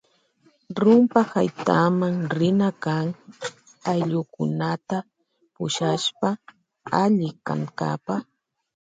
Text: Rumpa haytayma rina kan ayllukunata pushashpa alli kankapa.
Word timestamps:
Rumpa 0.79 1.21
haytayma 1.31 2.07
rina 2.37 2.69
kan 2.83 3.07
ayllukunata 3.91 4.97
pushashpa 5.55 6.29
alli 7.03 7.29
kankapa. 7.45 8.15